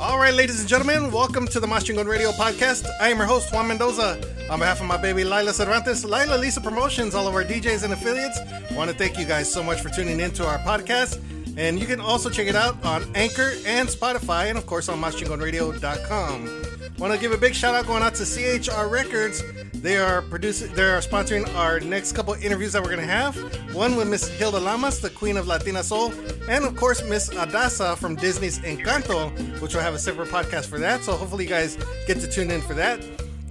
[0.00, 2.88] All right, ladies and gentlemen, welcome to the Mas Radio podcast.
[3.02, 4.18] I am your host, Juan Mendoza.
[4.48, 7.92] On behalf of my baby Lilah Cervantes, Lilah Lisa Promotions, all of our DJs and
[7.92, 11.20] affiliates, I want to thank you guys so much for tuning in to our podcast.
[11.58, 14.98] And you can also check it out on Anchor and Spotify, and of course on
[15.02, 16.62] MasChingonRadio.com.
[16.96, 19.42] Want to give a big shout out going out to CHR Records.
[19.74, 23.36] They are producing, they are sponsoring our next couple interviews that we're gonna have.
[23.74, 26.12] One with Miss Hilda Lamas, the Queen of Latina Soul,
[26.50, 29.30] and of course Miss Adassa from Disney's Encanto,
[29.62, 31.02] which we'll have a separate podcast for that.
[31.04, 33.00] So hopefully you guys get to tune in for that.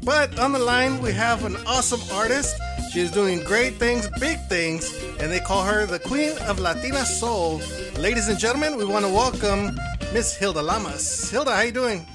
[0.03, 2.55] But on the line we have an awesome artist.
[2.91, 7.05] She is doing great things, big things, and they call her the Queen of Latina
[7.05, 7.62] Soul.
[7.99, 9.79] Ladies and gentlemen, we want to welcome
[10.12, 11.29] Miss Hilda Lamas.
[11.29, 12.05] Hilda, how you doing?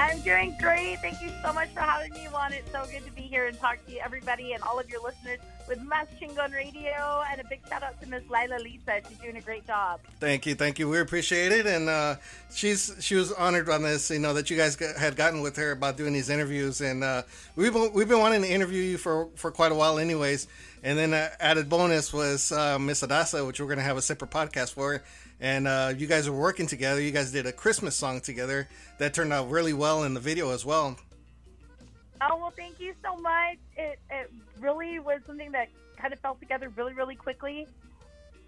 [0.00, 0.98] I'm doing great.
[1.00, 2.54] Thank you so much for having me on.
[2.54, 5.02] It's so good to be here and talk to you, everybody, and all of your
[5.02, 7.22] listeners with Mas Chingon Radio.
[7.30, 9.02] And a big shout out to Miss Lilah Lisa.
[9.06, 10.00] She's doing a great job.
[10.18, 10.88] Thank you, thank you.
[10.88, 12.16] We appreciate it, and uh,
[12.50, 14.10] she's she was honored on this.
[14.10, 17.22] You know that you guys had gotten with her about doing these interviews, and uh,
[17.54, 20.48] we've been, we've been wanting to interview you for for quite a while, anyways.
[20.82, 24.30] And then uh, added bonus was uh, Miss Adassa, which we're gonna have a separate
[24.30, 25.02] podcast for
[25.40, 27.00] and uh, you guys were working together.
[27.00, 30.50] You guys did a Christmas song together that turned out really well in the video
[30.50, 30.96] as well.
[32.20, 33.56] Oh well, thank you so much.
[33.76, 34.30] It it
[34.60, 37.66] really was something that kind of fell together really really quickly,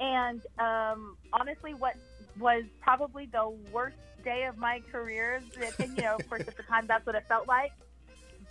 [0.00, 1.96] and um, honestly, what
[2.38, 6.62] was probably the worst day of my career, and you know, of course, at the
[6.64, 7.72] time, that's what it felt like.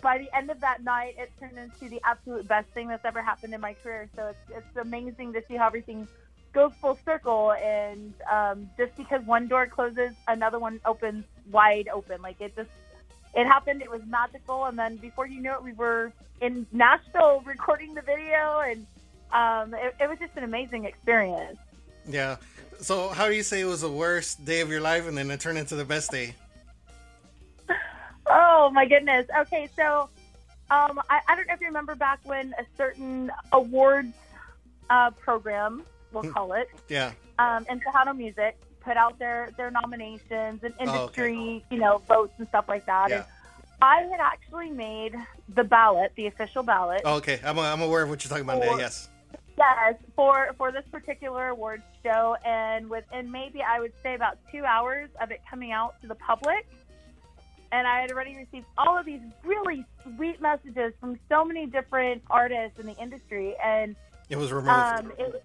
[0.02, 3.22] By the end of that night, it turned into the absolute best thing that's ever
[3.22, 4.08] happened in my career.
[4.16, 6.08] So it's it's amazing to see how everything
[6.52, 12.20] goes full circle and um, just because one door closes another one opens wide open.
[12.22, 12.70] Like it just
[13.34, 13.82] it happened.
[13.82, 14.64] It was magical.
[14.66, 18.86] And then before you knew it we were in nashville recording the video and
[19.32, 21.58] um, it, it was just an amazing experience.
[22.06, 22.36] Yeah.
[22.80, 25.30] So how do you say it was the worst day of your life and then
[25.30, 26.34] it turned into the best day?
[28.26, 29.26] Oh my goodness.
[29.40, 29.68] Okay.
[29.76, 30.08] So
[30.70, 34.14] um, I, I, don't know if you remember back when a certain awards
[34.88, 36.30] uh, program we'll hmm.
[36.30, 36.68] call it.
[36.88, 37.12] Yeah.
[37.38, 41.64] Um, and Tejano Music put out their their nominations and industry, oh, okay.
[41.70, 43.10] you know, votes and stuff like that.
[43.10, 43.16] Yeah.
[43.16, 43.24] And
[43.80, 45.14] I had actually made
[45.54, 47.02] the ballot, the official ballot.
[47.04, 48.64] Oh, okay, I'm, I'm aware of what you're talking about.
[48.64, 49.08] For, yes.
[49.58, 54.64] Yes, for for this particular awards show, and within maybe I would say about two
[54.64, 56.66] hours of it coming out to the public,
[57.70, 59.84] and I had already received all of these really
[60.16, 63.94] sweet messages from so many different artists in the industry, and
[64.30, 64.70] it was removed.
[64.70, 65.44] Um, it,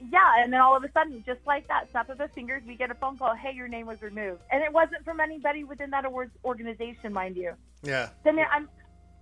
[0.00, 2.76] yeah, and then all of a sudden, just like that, snap of the fingers, we
[2.76, 3.34] get a phone call.
[3.34, 7.36] Hey, your name was removed, and it wasn't from anybody within that awards organization, mind
[7.36, 7.52] you.
[7.82, 8.10] Yeah.
[8.24, 8.68] Then I'm,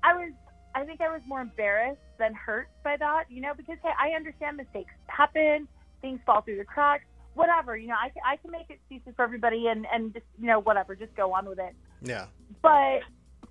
[0.03, 0.32] I was,
[0.75, 4.10] I think I was more embarrassed than hurt by that, you know, because hey, I
[4.10, 5.66] understand mistakes happen,
[6.03, 7.04] things fall through the cracks,
[7.34, 7.76] whatever.
[7.76, 10.60] You know, I can, I can make excuses for everybody, and and just you know
[10.60, 11.75] whatever, just go on with it.
[12.03, 12.26] Yeah.
[12.62, 13.00] But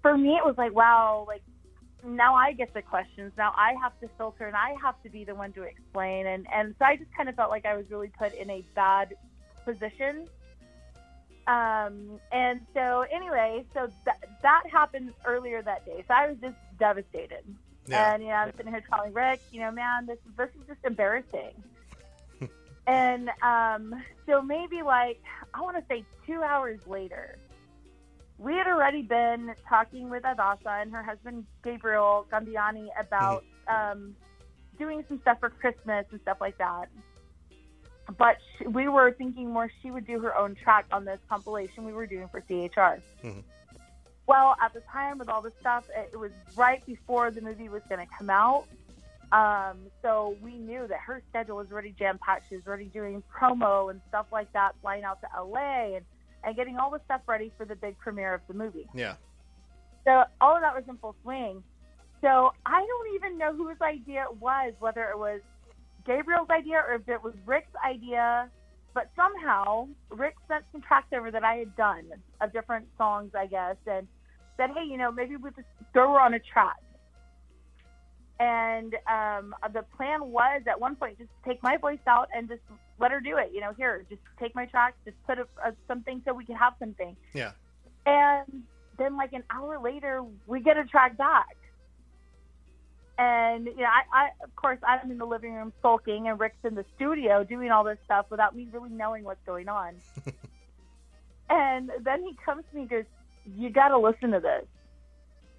[0.01, 1.41] for me, it was like, wow, like
[2.05, 3.33] now I get the questions.
[3.37, 6.27] Now I have to filter and I have to be the one to explain.
[6.27, 8.63] And, and so I just kind of felt like I was really put in a
[8.75, 9.15] bad
[9.65, 10.27] position.
[11.47, 16.03] Um, and so anyway, so that, that happened earlier that day.
[16.07, 17.43] So I was just devastated.
[17.87, 18.13] Yeah.
[18.13, 20.83] And, you know, I'm sitting here calling Rick, you know, man, this, this is just
[20.83, 21.53] embarrassing.
[22.87, 25.21] and um, so maybe like,
[25.53, 27.37] I want to say two hours later,
[28.37, 33.91] we had already been talking with Adassa and her husband Gabriel Gambiani about mm-hmm.
[33.97, 34.15] um,
[34.77, 36.89] doing some stuff for Christmas and stuff like that.
[38.17, 41.85] But she, we were thinking more she would do her own track on this compilation
[41.85, 43.01] we were doing for CHR.
[43.23, 43.39] Mm-hmm.
[44.27, 47.69] Well, at the time with all this stuff, it, it was right before the movie
[47.69, 48.65] was going to come out.
[49.31, 52.49] Um, so we knew that her schedule was already jam packed.
[52.49, 56.05] She was already doing promo and stuff like that, flying out to LA and
[56.45, 58.87] and getting all the stuff ready for the big premiere of the movie.
[58.93, 59.15] Yeah.
[60.05, 61.63] So all of that was in full swing.
[62.21, 65.41] So I don't even know whose idea it was, whether it was
[66.05, 68.49] Gabriel's idea or if it was Rick's idea.
[68.93, 72.05] But somehow Rick sent some tracks over that I had done
[72.39, 74.07] of different songs, I guess, and
[74.55, 76.77] said, "Hey, you know, maybe we just throw her on a track."
[78.39, 82.61] And um, the plan was at one point just take my voice out and just
[82.99, 83.51] let her do it.
[83.53, 86.55] You know, here, just take my tracks, just put a, a, something so we can
[86.55, 87.15] have something.
[87.33, 87.51] Yeah.
[88.05, 88.63] And
[88.97, 91.57] then, like an hour later, we get a track back.
[93.17, 96.63] And you know, I, I of course I'm in the living room sulking, and Rick's
[96.63, 99.95] in the studio doing all this stuff without me really knowing what's going on.
[101.49, 103.05] and then he comes to me and goes,
[103.57, 104.65] "You got to listen to this."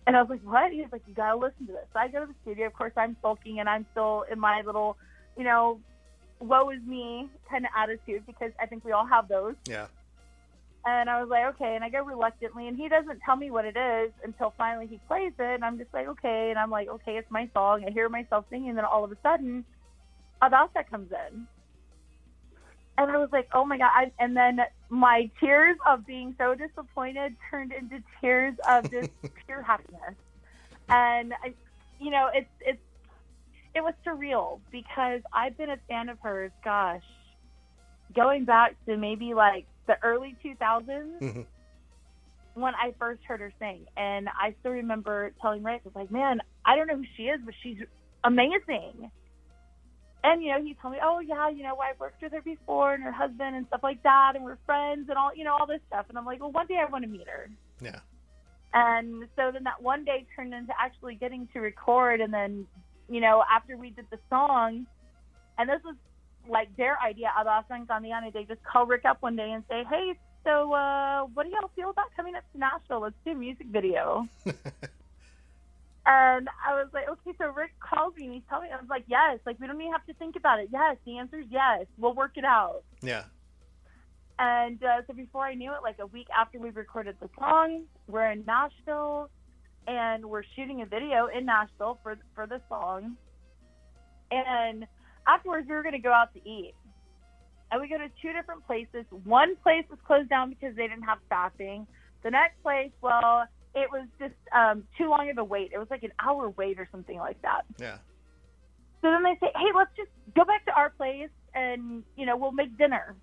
[0.07, 0.71] And I was like, what?
[0.71, 1.87] He's like, you got to listen to this.
[1.93, 2.67] So I go to the studio.
[2.69, 4.97] Of course, I'm sulking and I'm still in my little,
[5.37, 5.81] you know,
[6.41, 9.55] woe is me kind of attitude because I think we all have those.
[9.67, 9.87] Yeah.
[10.85, 11.75] And I was like, okay.
[11.75, 15.01] And I go reluctantly, and he doesn't tell me what it is until finally he
[15.09, 15.55] plays it.
[15.55, 16.51] And I'm just like, okay.
[16.51, 17.85] And I'm like, okay, it's my song.
[17.85, 19.65] I hear myself singing, and then all of a sudden,
[20.41, 21.49] Adassa comes in.
[22.99, 23.91] And I was like, oh my God.
[23.93, 29.11] I, and then my tears of being so disappointed turned into tears of just
[29.47, 30.15] pure happiness.
[30.89, 31.53] And, I,
[32.01, 32.79] you know, it's, it's,
[33.77, 37.03] it was surreal because I've been a fan of hers, gosh,
[38.15, 41.47] going back to maybe like the early 2000s Mhm.
[42.55, 43.87] when I first heard her sing.
[43.97, 47.25] And I still remember telling Rick, I was like, man, I don't know who she
[47.29, 47.83] is, but she's
[48.25, 49.11] amazing.
[50.25, 52.95] And, you know, he told me, oh, yeah, you know, I've worked with her before
[52.95, 54.33] and her husband and stuff like that.
[54.37, 56.07] And we're friends and all, you know, all this stuff.
[56.09, 57.51] And I'm like, well, one day I want to meet her.
[57.81, 58.01] Yeah.
[58.73, 62.21] And so then that one day turned into actually getting to record.
[62.23, 62.67] And then,
[63.09, 64.87] you know, after we did the song,
[65.59, 65.97] and this was
[66.49, 69.85] like their idea, Adassa and Gambiani, they just call Rick up one day and say,
[69.89, 70.15] hey,
[70.45, 73.01] so uh, what do y'all feel about coming up to Nashville?
[73.01, 74.29] Let's do a music video.
[76.07, 78.89] and I was like, okay, so Rick calls me and he's telling me, I was
[78.89, 80.69] like, yes, like we don't even have to think about it.
[80.73, 81.87] Yes, the answer is yes.
[81.99, 82.83] We'll work it out.
[83.03, 83.25] Yeah.
[84.39, 87.85] And uh, so before I knew it, like a week after we recorded the song,
[88.07, 89.31] we're in Nashville,
[89.87, 93.17] and we're shooting a video in Nashville for for the song.
[94.31, 94.87] And
[95.27, 96.75] afterwards, we were going to go out to eat,
[97.71, 99.05] and we go to two different places.
[99.25, 101.87] One place was closed down because they didn't have staffing.
[102.23, 103.45] The next place, well,
[103.75, 105.71] it was just um, too long of a wait.
[105.73, 107.63] It was like an hour wait or something like that.
[107.79, 107.99] Yeah.
[109.03, 112.37] So then they say, "Hey, let's just go back to our place, and you know,
[112.37, 113.15] we'll make dinner."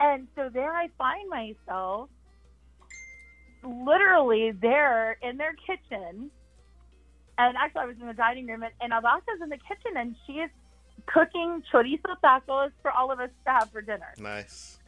[0.00, 2.08] And so there I find myself
[3.62, 6.30] literally there in their kitchen.
[7.38, 10.14] And actually, I was in the dining room, and, and Adassa's in the kitchen, and
[10.26, 10.50] she is
[11.06, 14.14] cooking chorizo tacos for all of us to have for dinner.
[14.18, 14.78] Nice.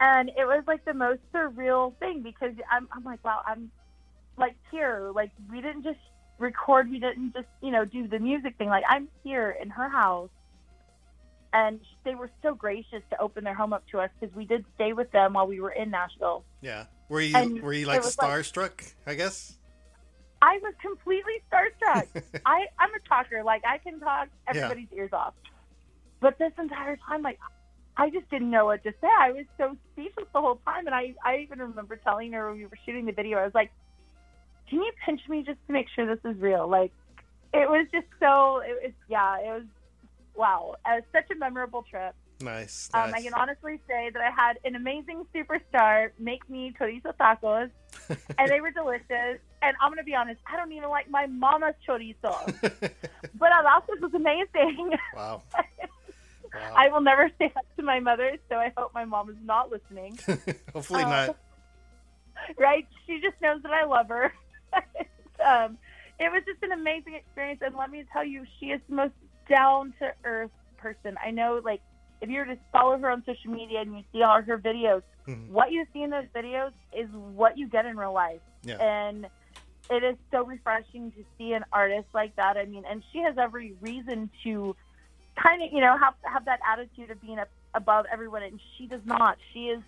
[0.00, 3.70] And it was like the most surreal thing because I'm, I'm like, wow, I'm
[4.36, 5.10] like here.
[5.14, 5.98] Like, we didn't just
[6.38, 8.68] record, we didn't just, you know, do the music thing.
[8.68, 10.30] Like, I'm here in her house.
[11.52, 14.64] And they were so gracious to open their home up to us because we did
[14.76, 16.44] stay with them while we were in Nashville.
[16.60, 16.84] Yeah.
[17.08, 18.92] Were you And were you like was like- starstruck?
[19.06, 19.56] I guess.
[20.42, 22.06] I was completely starstruck.
[22.46, 23.42] I, I'm a talker.
[23.44, 25.34] Like, I can talk everybody's ears off.
[26.20, 27.38] But this entire time, like,
[27.98, 29.08] I just didn't know what to say.
[29.18, 30.86] I was so speechless the whole time.
[30.86, 33.54] And I, I even remember telling her when we were shooting the video, I was
[33.54, 33.70] like,
[34.70, 36.66] can you pinch me just to make sure this is real?
[36.66, 36.92] Like,
[37.52, 39.64] it was just so, it was, yeah, it was,
[40.34, 40.76] wow.
[40.86, 42.14] It was such a memorable trip.
[42.42, 42.90] Nice.
[42.94, 43.20] Um, nice.
[43.20, 47.70] I can honestly say that I had an amazing superstar make me chorizo tacos,
[48.38, 49.40] and they were delicious.
[49.62, 52.16] And I'm gonna be honest, I don't even like my mama's chorizo,
[52.62, 54.92] but Adassa's was amazing.
[55.14, 55.42] wow.
[56.54, 56.72] Wow.
[56.76, 59.70] I will never say that to my mother, so I hope my mom is not
[59.70, 60.18] listening.
[60.72, 61.36] Hopefully uh, not.
[62.58, 62.86] right?
[63.06, 64.32] She just knows that I love her.
[65.46, 65.78] um,
[66.18, 69.14] it was just an amazing experience, and let me tell you, she is the most
[69.48, 71.16] down to earth person.
[71.24, 71.80] I know, like,
[72.20, 75.02] if you were to follow her on social media and you see all her videos,
[75.26, 75.48] Mhm.
[75.48, 78.40] what you see in those videos is what you get in real life.
[78.62, 78.76] Yeah.
[78.76, 79.28] And
[79.88, 82.56] it is so refreshing to see an artist like that.
[82.56, 84.76] I mean, and she has every reason to
[85.36, 87.38] kind of, you know, have have that attitude of being
[87.74, 89.38] above everyone, and she does not.
[89.52, 89.82] She is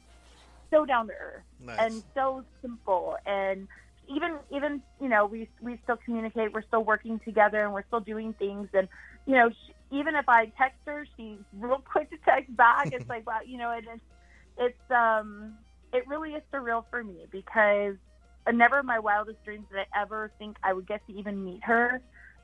[0.70, 1.78] so down to earth Nice.
[1.78, 3.68] and so simple and
[4.08, 8.00] even even you know we we still communicate we're still working together and we're still
[8.00, 8.88] doing things and
[9.26, 12.92] you know she, even if i text her she's real quick to text back.
[12.92, 14.02] It's like wow you know and it's
[14.58, 15.54] it's um
[15.92, 17.96] it really is surreal for me because
[18.52, 21.62] never in my wildest dreams did i ever think i would get to even meet
[21.64, 22.00] her.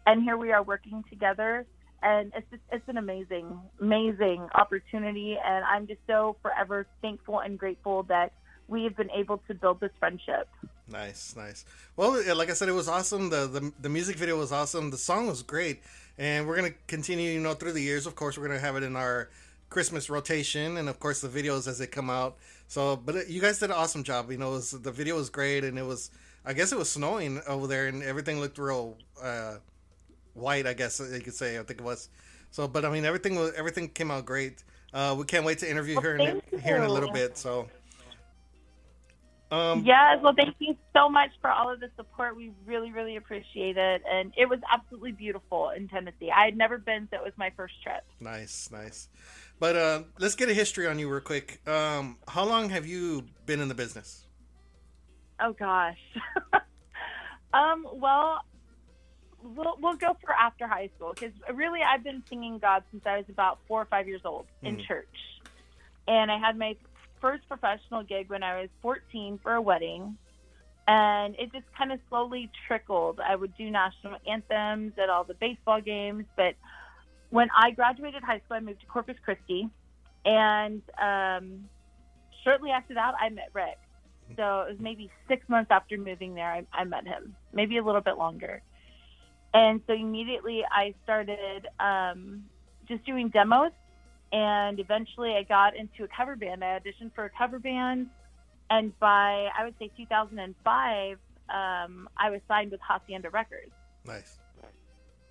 [0.06, 1.66] And here we are working together
[2.02, 5.36] and it's just it's an amazing amazing opportunity.
[5.44, 8.32] And i'm just so forever thankful and grateful that
[8.68, 10.48] we have been able to build this friendship
[10.90, 11.64] Nice, nice.
[11.96, 13.28] Well, like I said, it was awesome.
[13.28, 14.90] The, the the music video was awesome.
[14.90, 15.82] The song was great,
[16.16, 17.30] and we're gonna continue.
[17.30, 19.28] You know, through the years, of course, we're gonna have it in our
[19.68, 22.36] Christmas rotation, and of course, the videos as they come out.
[22.68, 24.30] So, but it, you guys did an awesome job.
[24.30, 26.10] You know, it was, the video was great, and it was.
[26.46, 29.56] I guess it was snowing over there, and everything looked real uh,
[30.32, 30.66] white.
[30.66, 31.58] I guess you could say.
[31.58, 32.08] I think it was.
[32.50, 34.64] So, but I mean, everything was everything came out great.
[34.94, 37.36] Uh, we can't wait to interview Well, her in, here in a little bit.
[37.36, 37.68] So.
[39.50, 43.16] Um, yes well thank you so much for all of the support we really really
[43.16, 47.24] appreciate it and it was absolutely beautiful in tennessee i had never been so it
[47.24, 49.08] was my first trip Nice, nice.
[49.60, 51.60] But uh, let's get a history on you real quick.
[51.66, 54.24] Um, how long have you been in the business?
[55.40, 55.98] oh gosh
[57.54, 58.40] um well
[59.40, 63.18] We'll, we'll go for after high school because really I've been singing God since I
[63.18, 64.86] was about four or five years old in Mhm.
[64.86, 65.16] church,
[66.08, 66.74] and I had my
[67.20, 70.16] first professional gig when I was 14 for a wedding.
[70.86, 73.20] And it just kind of slowly trickled.
[73.20, 76.24] I would do national anthems at all the baseball games.
[76.36, 76.54] But
[77.30, 79.68] when I graduated high school, I moved to Corpus Christi.
[80.24, 81.68] And um,
[82.42, 83.78] shortly after that, I met Rick.
[84.36, 87.84] So it was maybe six months after moving there, I, I met him, maybe a
[87.84, 88.62] little bit longer.
[89.54, 92.44] And so immediately I started um,
[92.86, 93.72] just doing demos.
[94.32, 96.62] And eventually I got into a cover band.
[96.64, 98.08] I auditioned for a cover band.
[98.70, 101.18] And by, I would say, 2005,
[101.48, 103.72] um, I was signed with Hacienda Records.
[104.06, 104.38] Nice.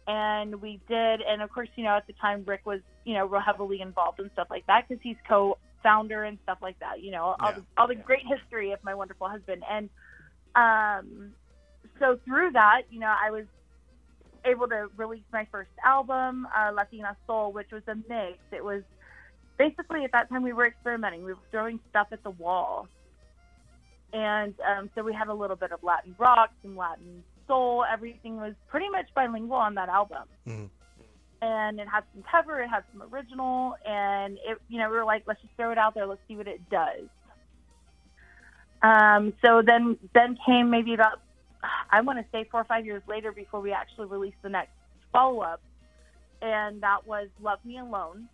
[0.07, 3.25] And we did, and of course, you know, at the time, Rick was, you know,
[3.25, 7.03] real heavily involved and stuff like that because he's co founder and stuff like that,
[7.03, 7.51] you know, all, Yeah.
[7.51, 9.63] the, all the great history of my wonderful husband.
[9.69, 9.89] And
[10.55, 11.33] um,
[11.99, 13.45] so through that, you know, I was
[14.45, 18.37] able to release my first album, uh, Latina Soul, which was a mix.
[18.51, 18.83] It was
[19.57, 21.23] basically at that time we were experimenting.
[21.23, 22.87] We were throwing stuff at the wall.
[24.13, 27.83] And um, so we had a little bit of Latin rock, some Latin soul.
[27.91, 30.23] Everything was pretty much bilingual on that album.
[30.47, 30.69] Mhm.
[31.41, 35.05] And it had some cover, it had some original, and it, you know, we were
[35.05, 37.07] like, let's just throw it out there, let's see what it does.
[38.81, 41.21] Um, so then, then came maybe about,
[41.89, 44.71] I want to say four or five years later before we actually released the next
[45.11, 45.61] follow up,
[46.41, 48.27] and that was Love Me Alone.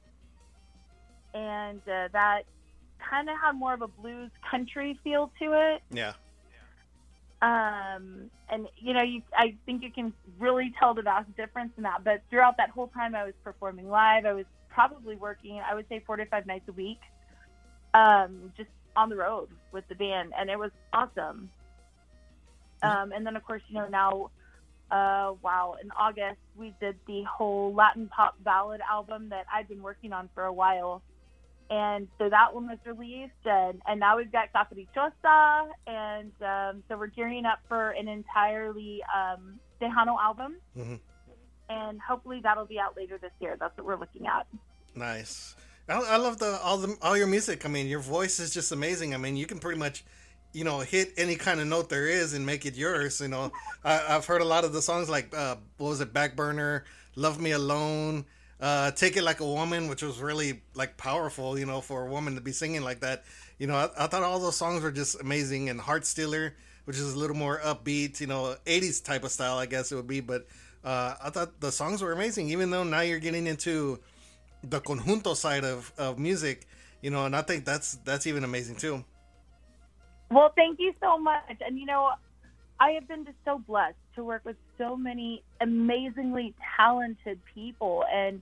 [1.33, 2.43] And uh, that
[3.09, 5.81] kind of had more of a blues country feel to it.
[5.91, 6.13] Yeah.
[7.41, 11.83] Um, and you know, you, I think you can really tell the vast difference in
[11.83, 12.03] that.
[12.03, 14.25] But throughout that whole time, I was performing live.
[14.25, 16.99] I was probably working, I would say, four to five nights a week,
[17.93, 21.49] um, just on the road with the band, and it was awesome.
[22.83, 24.29] Um, and then, of course, you know, now,
[24.91, 29.81] uh, wow, in August we did the whole Latin pop ballad album that I've been
[29.81, 31.01] working on for a while.
[31.69, 36.97] And so that one was released, and, and now we've got Caprichosa, and um, so
[36.97, 40.99] we're gearing up for an entirely um, Tejano album, Mhm.
[41.69, 43.55] and hopefully that'll be out later this year.
[43.59, 44.45] That's what we're looking at.
[44.93, 45.55] Nice.
[45.89, 47.65] I, I love the all the all your music.
[47.65, 49.13] I mean, your voice is just amazing.
[49.13, 50.03] I mean, you can pretty much,
[50.53, 53.19] you know, hit any kind of note there is and make it yours.
[53.19, 53.51] You know,
[53.83, 56.83] I, I've heard a lot of the songs like uh, what was it, Backburner,
[57.15, 58.25] Love Me Alone,
[58.61, 61.57] uh, Take It Like a Woman, which was really like powerful.
[61.57, 63.23] You know, for a woman to be singing like that.
[63.59, 65.69] You know, I, I thought all those songs were just amazing.
[65.69, 66.55] And Heart Stealer,
[66.85, 69.95] which is a little more upbeat, you know, '80s type of style, I guess it
[69.95, 70.21] would be.
[70.21, 70.47] But
[70.83, 72.49] uh, I thought the songs were amazing.
[72.49, 73.99] Even though now you're getting into
[74.63, 76.67] the conjunto side of, of music,
[77.01, 79.03] you know, and I think that's that's even amazing too.
[80.31, 81.61] Well, thank you so much.
[81.65, 82.11] And you know,
[82.79, 88.03] I have been just so blessed to work with so many amazingly talented people.
[88.11, 88.41] And,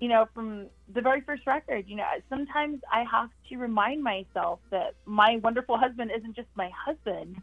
[0.00, 4.60] you know, from the very first record, you know, sometimes I have to remind myself
[4.70, 7.42] that my wonderful husband isn't just my husband,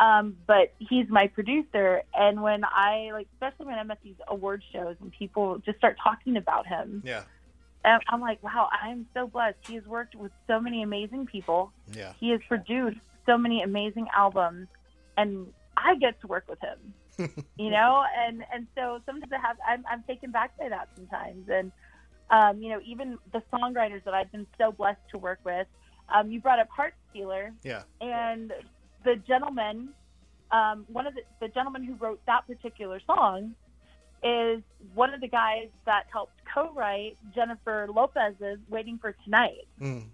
[0.00, 2.02] um, but he's my producer.
[2.14, 5.96] And when I, like, especially when I'm at these award shows and people just start
[6.02, 7.22] talking about him, Yeah,
[7.84, 9.58] and I'm like, wow, I'm so blessed.
[9.66, 12.98] He has worked with so many amazing people yeah, he has produced
[13.28, 14.68] so many amazing albums
[15.16, 16.94] and I get to work with him.
[17.58, 21.48] you know, and and so sometimes I have I'm I'm taken back by that sometimes.
[21.48, 21.72] And
[22.30, 25.66] um, you know, even the songwriters that I've been so blessed to work with.
[26.14, 28.50] Um, you brought up Heart Stealer yeah, and
[29.04, 29.90] the gentleman
[30.50, 33.54] um, one of the, the gentlemen who wrote that particular song
[34.22, 34.62] is
[34.94, 40.04] one of the guys that helped co-write Jennifer Lopez's "Waiting for Tonight." mm,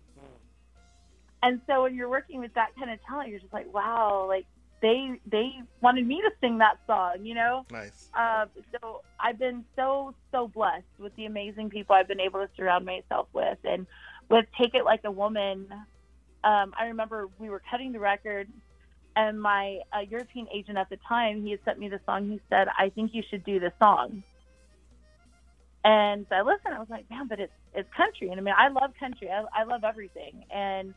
[1.45, 4.47] And so when you're working with that kind of talent, you're just like, wow, like
[4.81, 5.51] they they
[5.83, 7.67] wanted me to sing that song, you know.
[7.71, 8.09] nice.
[8.19, 12.49] Uh, so I've been so so blessed with the amazing people I've been able to
[12.57, 13.87] surround myself with, and
[14.31, 15.67] with "Take It Like a Woman."
[16.45, 18.49] Um, I remember we were cutting the record,
[19.15, 22.31] and my uh, European agent at the time he had sent me the song.
[22.31, 24.23] He said, "I think you should do this song."
[25.85, 26.73] And so I listened.
[26.75, 29.29] I was like, "Man, but it's it's country." And I mean, I love country.
[29.31, 30.47] I, I love everything.
[30.51, 30.95] And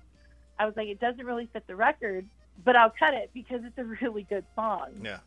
[0.59, 2.25] I was like, "It doesn't really fit the record,
[2.63, 5.19] but I'll cut it because it's a really good song." Yeah,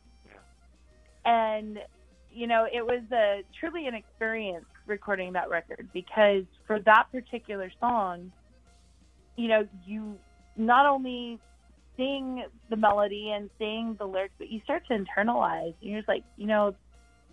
[1.24, 1.78] and
[2.32, 7.70] you know it was a truly an experience recording that record because for that particular
[7.80, 8.32] song
[9.36, 10.18] you know you
[10.56, 11.38] not only
[11.96, 16.08] sing the melody and sing the lyrics but you start to internalize and you're just
[16.08, 16.74] like you know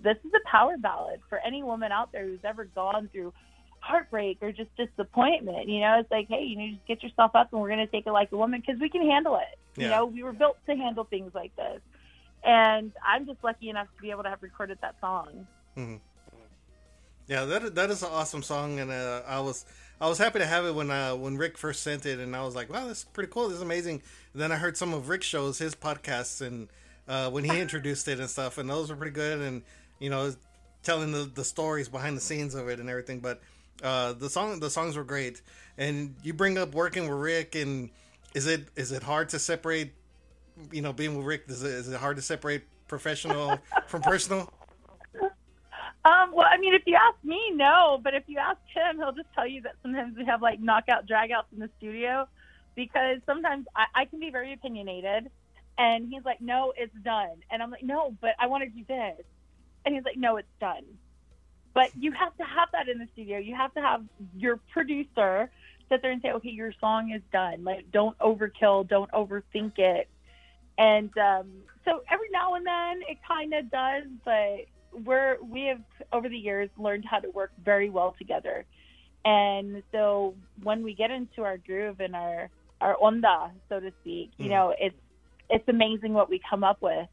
[0.03, 3.33] this is a power ballad for any woman out there who's ever gone through
[3.87, 7.51] heartbreak or just disappointment you know it's like hey you know just get yourself up
[7.51, 9.87] and we're going to take it like a woman because we can handle it you
[9.87, 11.79] know we were built to handle things like this
[12.43, 15.47] and I'm just lucky enough to be able to have recorded that song.
[17.27, 17.45] yeah.
[17.45, 19.65] That that is an awesome song, and uh, I was
[19.99, 22.43] I was happy to have it when uh, when Rick first sent it, and I
[22.43, 23.49] was like, wow, this is pretty cool.
[23.49, 24.01] This is amazing.
[24.33, 26.69] And then I heard some of Rick's shows, his podcasts, and
[27.07, 29.41] uh, when he introduced it and stuff, and those were pretty good.
[29.41, 29.63] And
[29.99, 30.33] you know,
[30.83, 33.19] telling the, the stories behind the scenes of it and everything.
[33.19, 33.41] But
[33.83, 35.41] uh, the song the songs were great.
[35.77, 37.89] And you bring up working with Rick, and
[38.33, 39.93] is it is it hard to separate?
[40.71, 44.51] You know, being with Rick, is it, is it hard to separate professional from personal?
[46.07, 47.99] Um, well, I mean, if you ask me, no.
[48.01, 51.05] But if you ask him, he'll just tell you that sometimes we have like knockout
[51.05, 52.27] dragouts in the studio
[52.75, 55.29] because sometimes I, I can be very opinionated.
[55.77, 57.35] And he's like, no, it's done.
[57.51, 59.25] And I'm like, no, but I want to do this.
[59.85, 60.83] And he's like, no, it's done.
[61.77, 63.37] But you have to have that in the studio.
[63.37, 64.01] You have to have
[64.35, 65.47] your producer
[65.89, 67.63] sit there and say, okay, your song is done.
[67.63, 70.09] Like, don't overkill, don't overthink it.
[70.79, 71.51] And um,
[71.85, 75.81] so every now and then it kind of does, but we're we have
[76.11, 78.65] over the years learned how to work very well together.
[79.23, 82.49] And so when we get into our groove and our
[82.81, 84.49] our onda, so to speak, you mm.
[84.49, 84.97] know, it's
[85.51, 87.07] it's amazing what we come up with.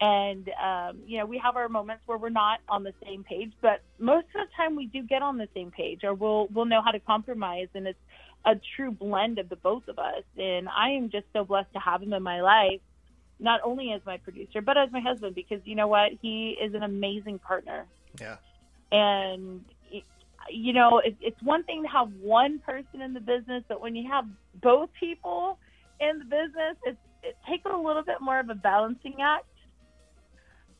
[0.00, 3.52] And um, you know, we have our moments where we're not on the same page,
[3.60, 6.64] but most of the time we do get on the same page, or we'll we'll
[6.64, 7.98] know how to compromise, and it's
[8.46, 10.24] a true blend of the both of us.
[10.38, 12.80] And I am just so blessed to have him in my life
[13.42, 16.12] not only as my producer but as my husband because you know what?
[16.20, 17.86] He is an amazing partner.
[18.20, 18.36] Yeah.
[18.92, 19.64] And
[20.48, 24.08] you know it's one thing to have one person in the business but when you
[24.10, 24.24] have
[24.60, 25.58] both people
[26.00, 29.44] in the business it, it takes a little bit more of a balancing act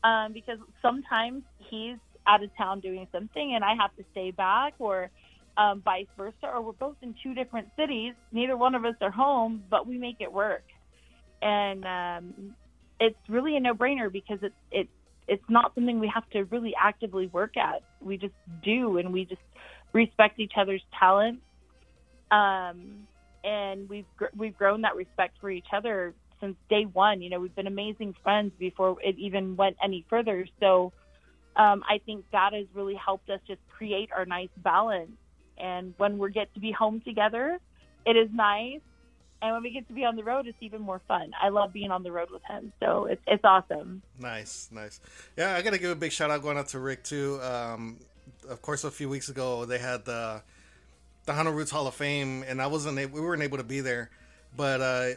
[0.03, 4.73] um, because sometimes he's out of town doing something and i have to stay back
[4.79, 5.09] or
[5.57, 9.11] um, vice versa or we're both in two different cities neither one of us are
[9.11, 10.63] home but we make it work
[11.41, 12.55] and um,
[12.99, 14.87] it's really a no-brainer because it's it
[15.27, 17.83] it's not something we have to really actively work at.
[18.01, 19.41] We just do, and we just
[19.93, 21.39] respect each other's talent.
[22.31, 23.07] Um,
[23.43, 24.05] and we've
[24.37, 27.21] we've grown that respect for each other since day one.
[27.21, 30.45] You know, we've been amazing friends before it even went any further.
[30.59, 30.91] So
[31.55, 35.11] um, I think that has really helped us just create our nice balance.
[35.57, 37.59] And when we get to be home together,
[38.05, 38.81] it is nice
[39.41, 41.31] and when we get to be on the road, it's even more fun.
[41.41, 44.03] I love being on the road with him, so it's it's awesome.
[44.19, 44.99] Nice, nice.
[45.35, 47.41] Yeah, I gotta give a big shout out going out to Rick too.
[47.41, 47.97] Um,
[48.47, 50.43] of course, a few weeks ago they had the
[51.25, 54.11] the Tejano Roots Hall of Fame, and I wasn't we weren't able to be there,
[54.55, 55.09] but uh,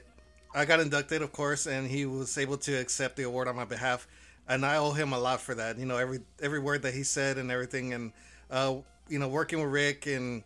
[0.55, 3.65] I got inducted, of course, and he was able to accept the award on my
[3.65, 4.07] behalf,
[4.49, 5.79] and I owe him a lot for that.
[5.79, 8.13] You know, every every word that he said and everything, and
[8.51, 8.77] uh,
[9.09, 10.45] you know, working with Rick and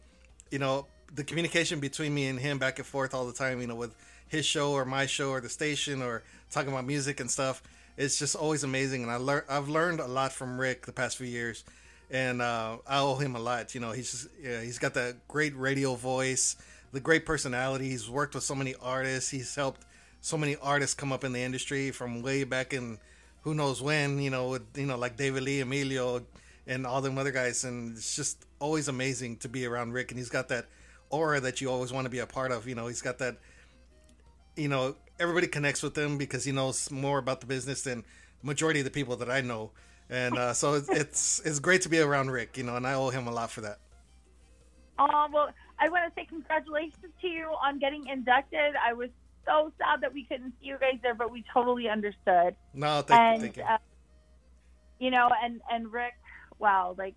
[0.50, 3.66] you know the communication between me and him back and forth all the time, you
[3.66, 3.94] know, with
[4.28, 7.62] his show or my show or the station or talking about music and stuff.
[7.96, 11.18] It's just always amazing, and I learned I've learned a lot from Rick the past
[11.18, 11.64] few years,
[12.10, 13.74] and uh, I owe him a lot.
[13.74, 16.56] You know, he's just yeah, he's got that great radio voice,
[16.92, 17.90] the great personality.
[17.90, 19.30] He's worked with so many artists.
[19.30, 19.84] He's helped
[20.20, 22.98] so many artists come up in the industry from way back in
[23.42, 24.18] who knows when.
[24.18, 26.24] You know, with you know like David Lee, Emilio,
[26.66, 30.18] and all them other guys, and it's just always amazing to be around Rick, and
[30.18, 30.66] he's got that
[31.10, 32.68] aura that you always want to be a part of.
[32.68, 33.36] You know, he's got that.
[34.56, 38.04] You know, everybody connects with him because he knows more about the business than
[38.42, 39.70] majority of the people that I know,
[40.10, 42.56] and uh, so it's it's great to be around Rick.
[42.56, 43.78] You know, and I owe him a lot for that.
[44.98, 48.74] Oh well, I want to say congratulations to you on getting inducted.
[48.84, 49.10] I was
[49.48, 52.54] so sad that we couldn't see you guys there, but we totally understood.
[52.74, 53.62] No, thank, and, thank you.
[53.62, 53.78] Uh,
[54.98, 56.14] you know, and and Rick,
[56.58, 57.14] wow, like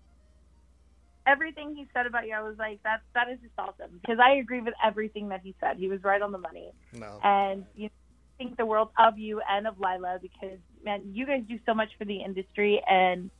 [1.26, 4.34] everything he said about you, I was like, that that is just awesome because I
[4.36, 5.76] agree with everything that he said.
[5.76, 6.70] He was right on the money.
[6.92, 7.20] No.
[7.22, 7.90] And you know,
[8.38, 11.90] think the world of you and of Lilah because man, you guys do so much
[11.98, 13.30] for the industry and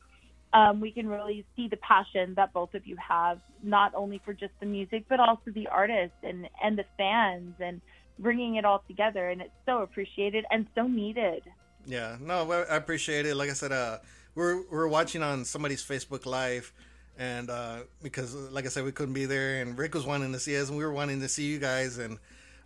[0.53, 4.33] um, we can really see the passion that both of you have, not only for
[4.33, 7.81] just the music, but also the artists and, and the fans and
[8.19, 9.29] bringing it all together.
[9.29, 11.43] And it's so appreciated and so needed.
[11.85, 13.35] Yeah, no, I appreciate it.
[13.35, 13.97] Like I said, uh,
[14.35, 16.71] we're, we're watching on somebody's Facebook Live
[17.17, 20.39] and uh, because like I said, we couldn't be there, and Rick was wanting to
[20.39, 22.17] see us, and we were wanting to see you guys, and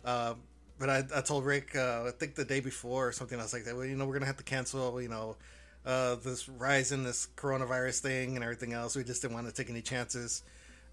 [0.04, 0.34] uh,
[0.78, 3.52] but I, I told Rick uh, I think the day before or something, I was
[3.52, 5.36] like, well, you know, we're gonna have to cancel, you know,
[5.84, 8.96] uh, this rise in this coronavirus thing and everything else.
[8.96, 10.42] We just didn't want to take any chances,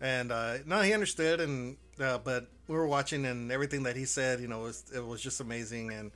[0.01, 4.05] and uh, no, he understood, and uh, but we were watching, and everything that he
[4.05, 6.11] said, you know, was it was just amazing, and.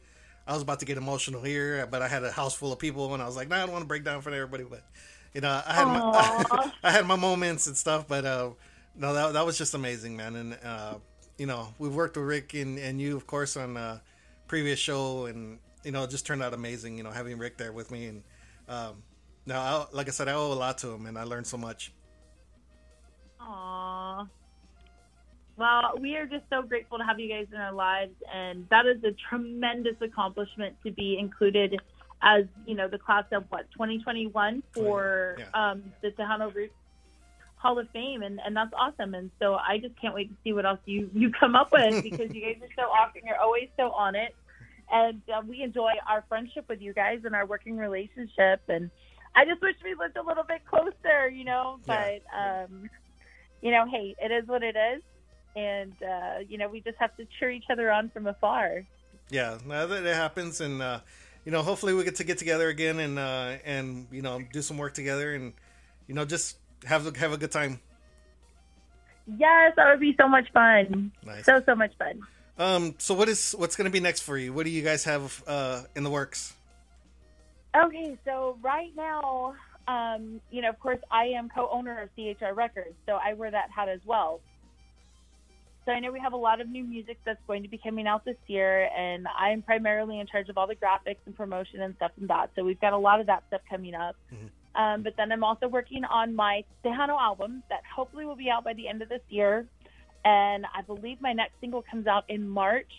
[0.48, 3.14] I was about to get emotional here, but I had a house full of people,
[3.14, 4.82] and I was like, "No, nah, I don't want to break down for everybody." But
[5.36, 8.50] you know, I had my I had my moments and stuff, but uh,
[8.96, 10.36] no, that that was just amazing, man.
[10.36, 10.96] And uh,
[11.38, 14.02] you know, we've worked with Rick and, and you, of course, on a
[14.48, 16.98] previous show, and you know, it just turned out amazing.
[16.98, 18.24] You know, having Rick there with me, and
[18.68, 19.04] um,
[19.46, 21.58] now, I, like I said, I owe a lot to him, and I learned so
[21.58, 21.94] much.
[25.60, 28.86] Well, we are just so grateful to have you guys in our lives, and that
[28.86, 31.76] is a tremendous accomplishment to be included
[32.22, 35.46] as you know the class of what 2021 for Yeah.
[35.54, 36.74] um, the Tejano Roots
[37.58, 39.14] Hall of Fame, and, and that's awesome.
[39.14, 42.04] And so I just can't wait to see what else you you come up with
[42.10, 43.22] because you guys are so awesome.
[43.26, 44.34] You're always so on it,
[44.90, 48.62] and uh, we enjoy our friendship with you guys and our working relationship.
[48.70, 48.90] And
[49.36, 51.80] I just wish we lived a little bit closer, you know.
[51.86, 52.90] But um,
[53.62, 55.02] you know, hey, it is what it is,
[55.60, 58.86] and uh, you know we just have to cheer each other on from afar.
[59.30, 61.00] Yeah, now that it happens, and uh,
[61.46, 64.62] you know, hopefully we get to get together again and uh, and you know do
[64.62, 65.54] some work together, and
[66.08, 67.80] you know just have have a good time.
[69.38, 71.12] Yes, that would be so much fun.
[71.26, 71.46] Nice.
[71.46, 72.22] So so much fun.
[72.58, 74.52] Um, so what is what's going to be next for you?
[74.54, 76.54] What do you guys have uh, in the works?
[77.76, 79.54] Okay, so right now,
[79.88, 83.70] um, you know, of course, I am co-owner of CHR Records, so I wear that
[83.70, 84.42] hat as well.
[85.90, 88.06] So I know we have a lot of new music that's going to be coming
[88.06, 91.96] out this year, and I'm primarily in charge of all the graphics and promotion and
[91.96, 92.52] stuff and that.
[92.56, 94.16] So we've got a lot of that stuff coming up.
[94.76, 98.64] Um, but then I'm also working on my Tejano album that hopefully will be out
[98.64, 99.66] by the end of this year,
[100.24, 102.94] and I believe my next single comes out in March.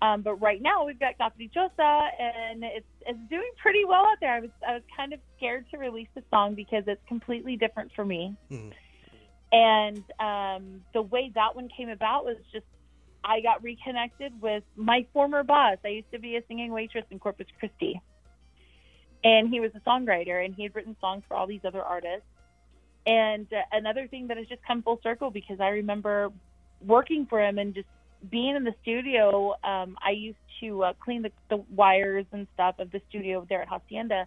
[0.00, 4.32] Um, but right now we've got Caprichosa, and it's it's doing pretty well out there.
[4.32, 7.92] I was I was kind of scared to release the song because it's completely different
[7.94, 8.34] for me.
[8.50, 8.72] Mhm.
[9.52, 12.64] And um, the way that one came about was just
[13.24, 15.76] I got reconnected with my former boss.
[15.84, 18.00] I used to be a singing waitress in Corpus Christi,
[19.22, 22.26] and he was a songwriter, and he had written songs for all these other artists.
[23.06, 26.30] And uh, another thing that has just come full circle because I remember
[26.84, 27.88] working for him and just
[28.30, 32.76] being in the studio, um, I used to uh, clean the, the wires and stuff
[32.78, 34.26] of the studio there at Hacienda.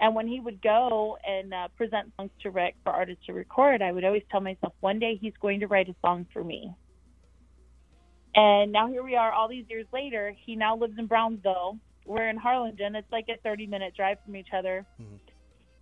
[0.00, 3.80] And when he would go and uh, present songs to Rick for artists to record,
[3.80, 6.74] I would always tell myself, one day he's going to write a song for me.
[8.34, 10.34] And now here we are, all these years later.
[10.44, 11.78] He now lives in Brownsville.
[12.04, 12.96] We're in Harlingen.
[12.96, 14.84] It's like a 30 minute drive from each other.
[15.00, 15.20] Mhm.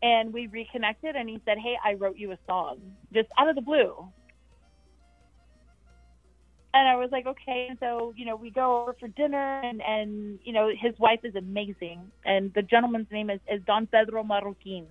[0.02, 2.80] And we reconnected, and he said, Hey, I wrote you a song
[3.12, 4.06] just out of the blue.
[6.74, 7.66] And I was like, okay.
[7.68, 11.20] And so, you know, we go over for dinner, and, and you know, his wife
[11.22, 12.10] is amazing.
[12.24, 14.86] And the gentleman's name is, is Don Pedro Marroquin.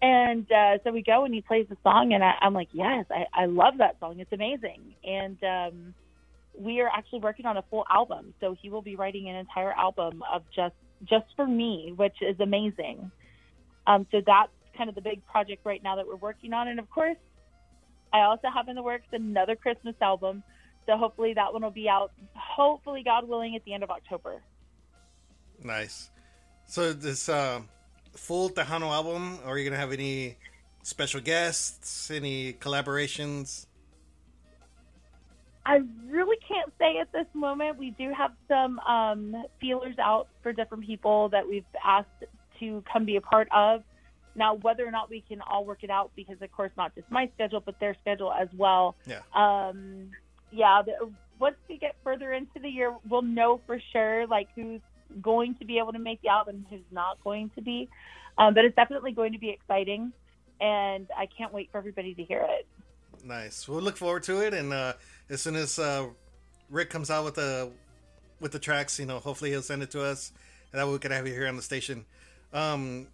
[0.00, 3.04] And uh, so we go, and he plays the song, and I, I'm like, yes,
[3.10, 4.18] I, I love that song.
[4.18, 4.94] It's amazing.
[5.04, 5.94] And um,
[6.58, 8.34] we are actually working on a full album.
[8.40, 10.74] So he will be writing an entire album of just
[11.04, 13.10] just for me, which is amazing.
[13.88, 16.68] Um, so that's kind of the big project right now that we're working on.
[16.68, 17.16] And of course,
[18.12, 20.42] I also have in the works another Christmas album.
[20.86, 24.42] So hopefully that one will be out, hopefully, God willing, at the end of October.
[25.62, 26.10] Nice.
[26.66, 27.60] So this uh,
[28.14, 30.36] full Tejano album, are you gonna have any
[30.82, 33.66] special guests, any collaborations?
[35.64, 37.78] I really can't say at this moment.
[37.78, 42.08] We do have some um, feelers out for different people that we've asked
[42.58, 43.84] to come be a part of.
[44.34, 47.10] Now, whether or not we can all work it out, because of course, not just
[47.10, 48.96] my schedule, but their schedule as well.
[49.06, 49.20] Yeah.
[49.34, 50.10] Um,
[50.50, 50.82] yeah.
[50.82, 54.80] The, once we get further into the year, we'll know for sure like who's
[55.20, 57.88] going to be able to make the album, who's not going to be.
[58.38, 60.12] Um, but it's definitely going to be exciting,
[60.60, 62.66] and I can't wait for everybody to hear it.
[63.24, 63.68] Nice.
[63.68, 64.94] We'll look forward to it, and uh,
[65.28, 66.06] as soon as uh,
[66.70, 67.70] Rick comes out with the
[68.40, 70.32] with the tracks, you know, hopefully he'll send it to us,
[70.72, 72.06] and that way we can have it here on the station.
[72.52, 73.08] Um,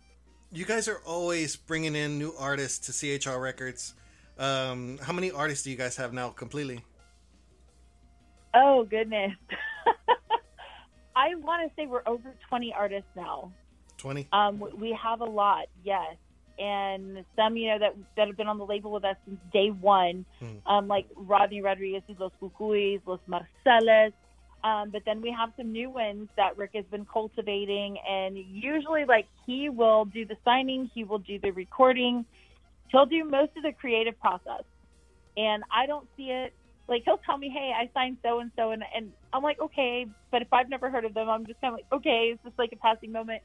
[0.50, 3.94] you guys are always bringing in new artists to CHR Records.
[4.38, 6.84] Um, how many artists do you guys have now completely?
[8.54, 9.32] Oh goodness.
[11.16, 13.52] I want to say we're over 20 artists now.
[13.96, 14.28] Twenty.
[14.32, 16.14] Um, we- we have a lot, yes,
[16.60, 19.70] and some you know that that have been on the label with us since day
[19.70, 20.58] one, Hmm.
[20.66, 24.12] um, like Rodney Rodriguez, Los Cucuys, Los Marceles.
[24.64, 29.04] Um, but then we have some new ones that Rick has been cultivating, and usually,
[29.06, 32.26] like he will do the signing, he will do the recording,
[32.88, 34.64] he'll do most of the creative process,
[35.36, 36.54] and I don't see it.
[36.88, 38.82] Like he'll tell me, "Hey, I signed so and so," and
[39.32, 41.86] I'm like, "Okay," but if I've never heard of them, I'm just kind of like,
[42.00, 43.42] "Okay," it's just like a passing moment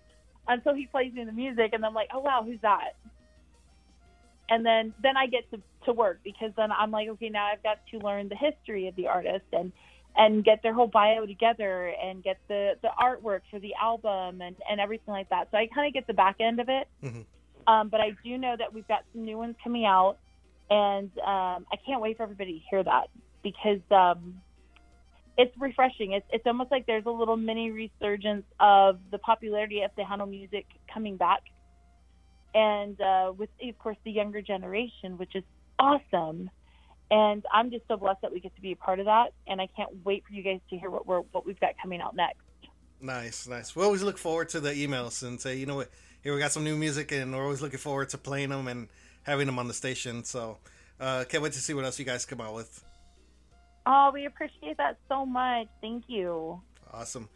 [0.47, 2.93] until he plays me the music, and I'm like, "Oh wow, who's that?"
[4.49, 7.63] And then then I get to to work because then I'm like, okay, now I've
[7.63, 9.71] got to learn the history of the artist and
[10.15, 14.55] and get their whole bio together and get the the artwork for the album and
[14.69, 15.47] and everything like that.
[15.51, 16.87] So I kind of get the back end of it.
[17.03, 17.25] Mhm.
[17.65, 20.17] Um, but I do know that we've got some new ones coming out,
[20.69, 23.07] and um, I can't wait for everybody to hear that
[23.41, 24.41] because um,
[25.37, 26.13] it's refreshing.
[26.13, 30.29] It's it's almost like there's a little mini resurgence of the popularity of the Tejano
[30.29, 31.41] music coming back,
[32.53, 35.43] and uh, with of course the younger generation, which is
[35.79, 36.49] awesome.
[37.13, 39.33] And I'm just so blessed that we get to be a part of that.
[39.45, 42.01] And I can't wait for you guys to hear what we're what we've got coming
[42.01, 42.41] out next.
[42.99, 43.75] Nice, nice.
[43.75, 45.89] We always look forward to the emails and say, you know what,
[46.23, 48.87] here we got some new music, and we're always looking forward to playing them and
[49.21, 50.23] having them on the station.
[50.23, 50.57] So
[50.99, 52.83] uh, can't wait to see what else you guys come out with.
[53.85, 55.67] Oh, we appreciate that so much.
[55.81, 56.61] Thank you.
[56.91, 57.29] Awesome.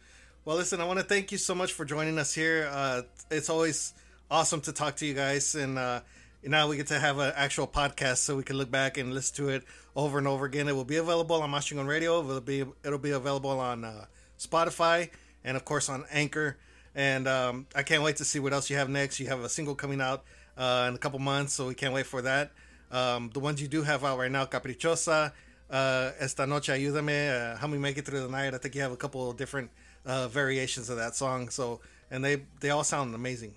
[0.44, 2.68] Well, listen, I want to thank you so much for joining us here.
[2.72, 3.94] Uh, it's always
[4.28, 6.00] awesome to talk to you guys, and uh,
[6.48, 9.36] now we get to have an actual podcast, so we can look back and listen
[9.36, 10.68] to it over and over again.
[10.68, 12.20] It will be available on Mas Chingon Radio.
[12.20, 14.06] It'll be it'll be available on uh,
[14.38, 15.10] Spotify
[15.44, 16.56] and of course on Anchor.
[16.94, 19.20] And um, I can't wait to see what else you have next.
[19.20, 20.24] You have a single coming out
[20.56, 22.50] uh, in a couple months, so we can't wait for that.
[22.90, 25.32] Um, the ones you do have out right now, Caprichosa,
[25.70, 28.54] uh, Esta Noche Ayúdame, uh, Help Me Make It Through the Night.
[28.54, 29.70] I think you have a couple of different
[30.06, 31.50] uh, variations of that song.
[31.50, 31.80] So,
[32.10, 33.54] and they they all sound amazing.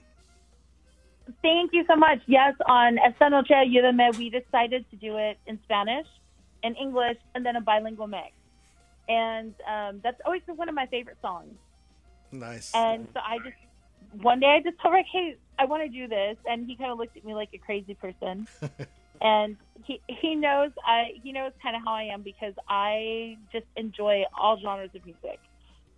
[1.41, 2.19] Thank you so much.
[2.27, 6.07] Yes, on Esta Noche Ayúdame, we decided to do it in Spanish,
[6.63, 8.31] in English, and then a bilingual mix.
[9.07, 11.53] And um, that's always been one of my favorite songs.
[12.31, 12.71] Nice.
[12.73, 13.57] And so I just
[14.21, 16.91] one day I just told Rick, "Hey, I want to do this," and he kind
[16.91, 18.47] of looked at me like a crazy person.
[19.21, 23.65] and he he knows I he knows kind of how I am because I just
[23.75, 25.39] enjoy all genres of music.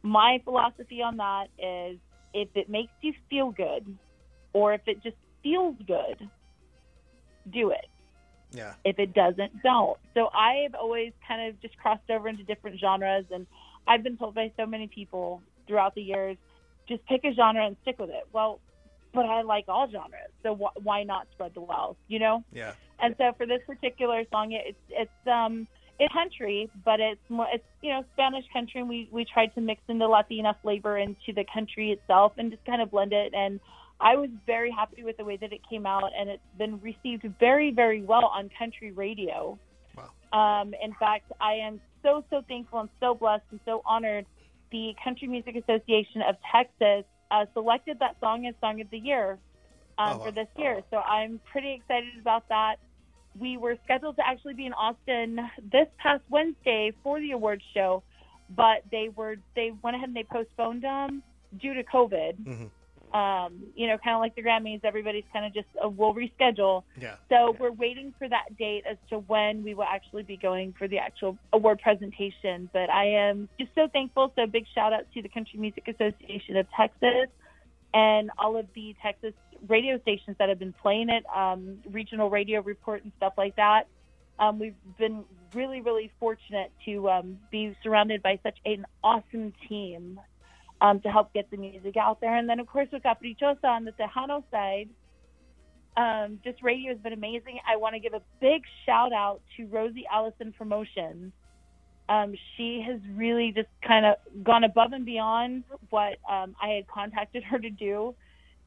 [0.02, 2.00] My philosophy on that is
[2.34, 3.98] if it makes you feel good,
[4.54, 6.30] or if it just feels good,
[7.52, 7.86] do it.
[8.52, 8.74] Yeah.
[8.86, 9.98] If it doesn't, don't.
[10.14, 13.48] So I've always kind of just crossed over into different genres, and
[13.88, 16.38] I've been told by so many people throughout the years,
[16.88, 18.28] just pick a genre and stick with it.
[18.32, 18.60] Well,
[19.14, 21.98] but I like all genres, so wh- why not spread the wealth?
[22.08, 22.44] You know.
[22.52, 22.74] Yeah.
[23.00, 25.68] And so for this particular song, it's it's um
[26.00, 29.62] it's country, but it's more it's you know Spanish country, and we we tried to
[29.62, 33.34] mix in the Latina flavor into the country itself, and just kind of blend it
[33.34, 33.60] and
[34.04, 37.26] I was very happy with the way that it came out, and it's been received
[37.40, 39.58] very, very well on country radio.
[39.98, 40.62] Wow.
[40.62, 44.26] Um, in fact, I am so, so thankful and so blessed and so honored.
[44.72, 49.38] The Country Music Association of Texas uh, selected that song as Song of the Year
[49.98, 50.26] um, Oh, wow.
[50.26, 50.82] for this year.
[50.92, 52.78] So I'm pretty excited about that.
[53.40, 55.40] We were scheduled to actually be in Austin
[55.72, 58.04] this past Wednesday for the awards show,
[58.56, 61.24] but they were they went ahead and they postponed them
[61.62, 62.66] due to COVID hmm
[63.14, 66.84] um, you know, kind of like the Grammys, everybody's kind of just uh, we'll reschedule.
[67.00, 67.16] Yeah.
[67.30, 70.88] So we're waiting for that date as to when we will actually be going for
[70.88, 72.70] the actual award presentation.
[72.74, 74.34] But I am just so thankful.
[74.36, 77.30] So big shout out to the Country Music Association of Texas
[77.94, 79.34] and all of the Texas
[79.68, 83.88] radio stations that have been playing it, um, regional radio report and stuff like that.
[84.40, 85.24] Um, we've been
[85.54, 90.20] really, really fortunate to um, be surrounded by such an awesome team
[90.84, 92.36] um, to help get the music out there.
[92.36, 94.90] And then, of course, with Caprichosa on the Tejano side,
[95.96, 97.60] um, just radio has been amazing.
[97.68, 101.32] I want to give a big shout out to Rosie Allison Promotions.
[102.10, 106.88] Um, she has really just kind of gone above and beyond what um, I had
[106.88, 108.14] contacted her to do,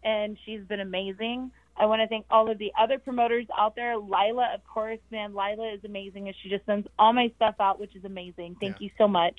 [0.02, 1.50] and she's been amazing.
[1.78, 3.96] I want to thank all of the other promoters out there.
[3.98, 7.78] Lilah, of course, man, Lilah is amazing, and she just sends all my stuff out,
[7.78, 8.56] which is amazing.
[8.58, 8.84] Thank Yeah.
[8.86, 9.38] you so much.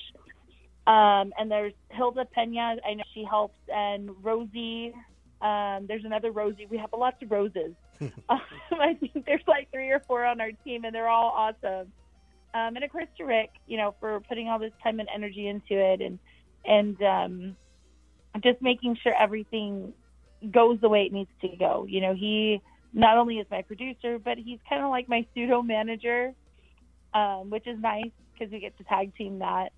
[0.88, 2.76] Um, and there's Hilda Pena.
[2.84, 4.94] I know she helps, and Rosie.
[5.42, 6.66] Um, there's another Rosie.
[6.68, 7.74] We have lots of roses.
[8.00, 8.40] um,
[8.72, 11.92] I think there's like three or four on our team, and they're all awesome.
[12.54, 15.46] Um, and of course to Rick, you know, for putting all this time and energy
[15.46, 16.18] into it, and
[16.64, 17.56] and um,
[18.42, 19.92] just making sure everything
[20.50, 21.84] goes the way it needs to go.
[21.86, 22.62] You know, he
[22.94, 26.32] not only is my producer, but he's kind of like my pseudo manager,
[27.12, 29.68] um, which is nice because we get to tag team that.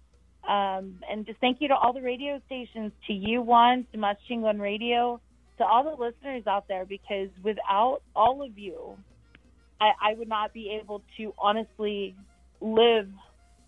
[0.51, 4.17] Um, and just thank you to all the radio stations, to you, Juan, to Mas
[4.29, 5.21] Chingon Radio,
[5.59, 8.97] to all the listeners out there, because without all of you,
[9.81, 12.17] I, I would not be able to honestly
[12.61, 13.09] live,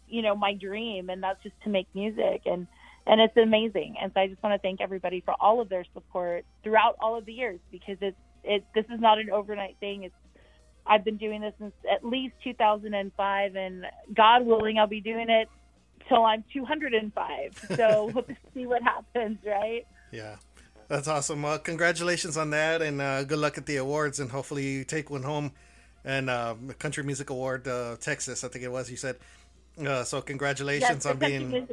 [0.09, 2.66] you know, my dream, and that's just to make music, and
[3.07, 3.95] and it's amazing.
[4.03, 7.16] And so I just want to thank everybody for all of their support throughout all
[7.16, 10.03] of the years, because it's it this is not an overnight thing.
[10.03, 10.14] It's
[10.85, 13.85] I've been doing this since at least 2005, and
[14.16, 15.49] God willing, I'll be doing it
[16.08, 17.66] till I'm 205.
[17.76, 19.86] So we'll see what happens, right?
[20.10, 20.36] Yeah.
[20.88, 21.42] That's awesome.
[21.42, 25.08] Well, congratulations on that, and uh, good luck at the awards, and hopefully you take
[25.08, 25.52] one home.
[26.04, 28.90] And uh, Country Music Award, uh, Texas, I think it was.
[28.90, 29.16] You said.
[29.82, 31.66] Uh, so congratulations Yes, on being.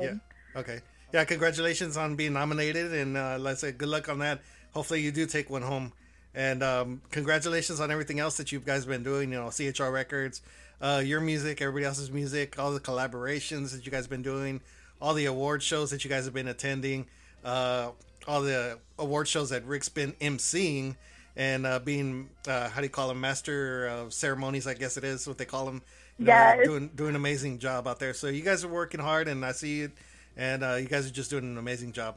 [0.00, 0.14] Yeah.
[0.56, 0.80] Okay.
[1.12, 1.24] Yeah.
[1.24, 4.40] Congratulations on being nominated, and uh, let's say good luck on that.
[4.72, 5.92] Hopefully you do take one home,
[6.34, 9.32] and um, congratulations on everything else that you guys have been doing.
[9.32, 10.40] You know, CHR Records,
[10.80, 14.60] uh, your music, everybody else's music, all the collaborations that you guys have been doing,
[15.00, 17.06] all the award shows that you guys have been attending,
[17.44, 17.90] uh,
[18.26, 20.96] all the award shows that Rick's been emceeing.
[21.36, 24.66] And uh, being, uh, how do you call him, master of ceremonies?
[24.66, 25.80] I guess it is what they call him
[26.18, 26.66] Yes.
[26.66, 28.12] doing doing an amazing job out there.
[28.12, 29.92] So you guys are working hard, and I see it,
[30.36, 32.16] and uh, you guys are just doing an amazing job.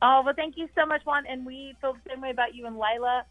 [0.00, 1.26] Oh, well, thank you so much, Juan.
[1.26, 3.22] And we feel the same way about you and Lilah.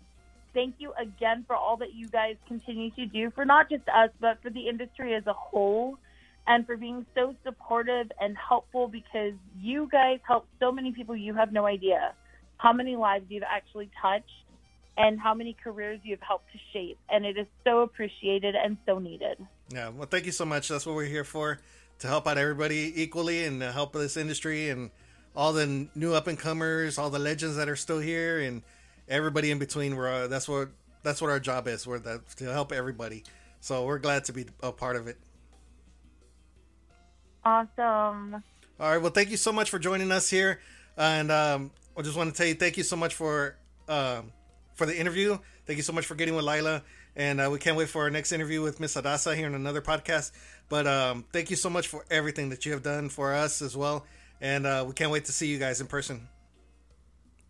[0.57, 4.09] Thank you again for all that you guys continue to do for not just us,
[4.19, 5.99] but for the industry as a whole,
[6.47, 11.15] and for being so supportive and helpful because you guys help so many people.
[11.15, 12.11] You have no idea
[12.57, 14.31] how many lives you've actually touched
[14.97, 16.97] and how many careers you've helped to shape.
[17.07, 19.37] And it is so appreciated and so needed.
[19.69, 20.69] Yeah, well, thank you so much.
[20.69, 21.59] That's what we're here for
[21.99, 24.89] to help out everybody equally and help this industry and
[25.35, 28.63] all the new up and comers, all the legends that are still here, and
[29.07, 29.95] everybody in between.
[29.95, 30.69] We're uh, that's what
[31.03, 31.87] that's what our job is.
[31.87, 33.23] We're that to help everybody.
[33.59, 35.17] So we're glad to be a part of it.
[37.43, 38.43] Awesome.
[38.79, 39.01] All right.
[39.01, 40.59] Well, thank you so much for joining us here,
[40.97, 43.55] and um, I just want to tell you thank you so much for
[43.87, 44.31] um,
[44.75, 45.37] for the interview.
[45.65, 46.83] Thank you so much for getting with Lilah,
[47.15, 49.81] and uh, we can't wait for our next interview with Miss Adassa here in another
[49.81, 50.31] podcast.
[50.69, 53.75] But um, thank you so much for everything that you have done for us as
[53.75, 54.05] well,
[54.41, 56.27] and uh, we can't wait to see you guys in person.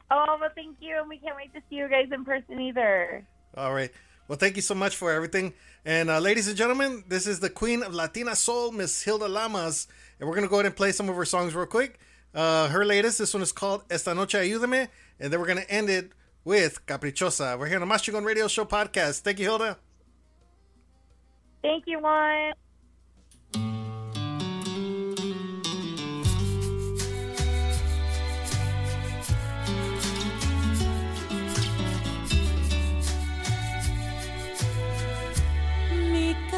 [0.10, 0.98] Oh, well, thank you.
[1.00, 3.26] And we can't wait to see you guys in person either.
[3.56, 3.92] All right.
[4.28, 5.54] Well, thank you so much for everything.
[5.86, 9.88] And uh, ladies and gentlemen, this is the queen of Latina soul, Miss Hilda Lamas,
[10.20, 12.00] and we're gonna go ahead and play some of her songs real quick.
[12.34, 14.90] Uh, her latest, this one is called Esta Noche Ayúdame,
[15.20, 16.12] and then we're gonna end it
[16.44, 17.58] with Caprichosa.
[17.58, 19.22] We're here on the Mas Chingon Radio Show podcast.
[19.22, 19.78] Thank you, Hilda.
[21.62, 22.54] Thank you, Juan.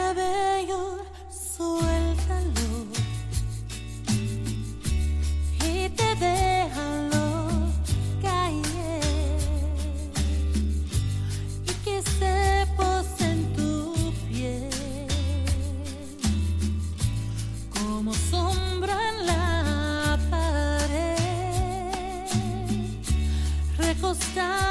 [0.09, 2.69] Cabello suéltalo.
[5.65, 7.71] Y te déjalo
[8.21, 9.39] caer
[11.63, 13.93] y que se pose en tu
[14.27, 15.07] piel.
[17.69, 21.17] Como sombra en la pared
[23.77, 24.68] recostado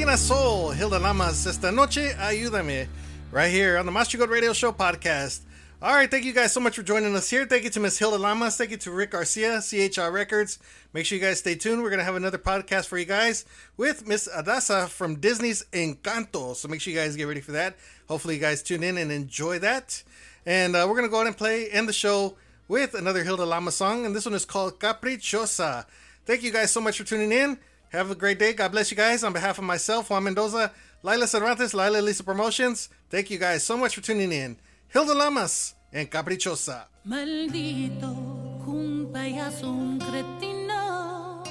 [0.00, 2.88] Latina soul, Hilda Lamas, esta noche ayúdame,
[3.30, 5.40] right here on the Mas Chingon Radio Show podcast.
[5.82, 7.44] All right, thank you guys so much for joining us here.
[7.44, 8.56] Thank you to Miss Hilda Lamas.
[8.56, 10.58] Thank you to Rick Garcia, CHR Records.
[10.94, 11.82] Make sure you guys stay tuned.
[11.82, 13.44] We're going to have another podcast for you guys
[13.76, 16.56] with Miss Adassa from Disney's Encanto.
[16.56, 17.76] So make sure you guys get ready for that.
[18.08, 20.02] Hopefully, you guys tune in and enjoy that.
[20.46, 22.36] And uh, we're going to go ahead and play end the show
[22.68, 24.06] with another Hilda Lama song.
[24.06, 25.84] And this one is called Caprichosa.
[26.24, 27.58] Thank you guys so much for tuning in.
[27.90, 28.52] Have a great day.
[28.52, 29.24] God bless you guys.
[29.24, 30.70] On behalf of myself, Juan Mendoza,
[31.02, 34.56] Lilah Cervantes, Lilah Lisa Promotions, thank you guys so much for tuning in.
[34.94, 36.84] Hilda Lamas and Caprichosa.
[37.04, 41.42] Maldito, un cretino,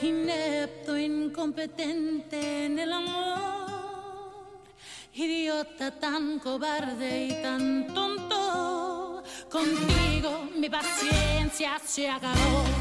[0.00, 4.46] inepto, incompetente en el amor,
[5.12, 9.24] idiota tan cobarde y tan tonto.
[9.50, 12.77] Contigo mi paciencia se acabó.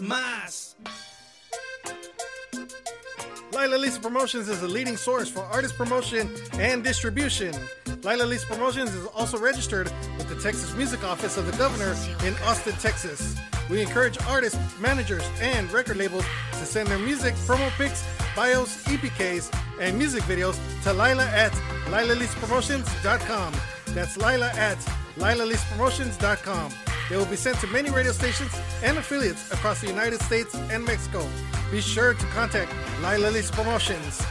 [0.00, 0.74] Más.
[3.52, 7.52] Lilah Lisa Promotions is a leading source for artist promotion and distribution.
[8.02, 11.96] Lilah Lisa Promotions is also registered with the Texas Music Office of the Governor
[12.26, 13.36] in Austin, Texas.
[13.68, 18.04] We encourage artists, managers, and record labels to send their music, promo pics,
[18.36, 21.52] bios, EPKs, and music videos to Lilah at
[21.86, 23.54] LilaLisaPromotions.com.
[23.88, 24.78] That's Lilah at
[25.16, 26.72] LilaLisaPromotions.com.
[27.08, 28.50] They will be sent to many radio stations
[28.82, 31.26] and affiliates across the United States and Mexico.
[31.70, 34.22] Be sure to contact Lilah Lisa Promotions.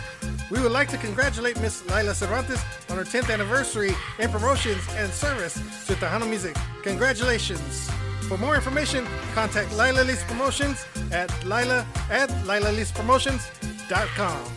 [0.50, 5.12] We would like to congratulate Miss Lilah Cervantes on her 10th anniversary in promotions and
[5.12, 5.56] service
[5.88, 6.56] to Tejano Music.
[6.84, 7.90] Congratulations!
[8.28, 14.57] For more information, contact Lilah Lisa Promotions at Lilah at LilaLisaPromotions.com.